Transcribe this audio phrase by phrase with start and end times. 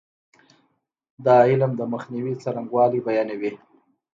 [1.25, 3.51] دا علم د مخنیوي څرنګوالی بیانوي.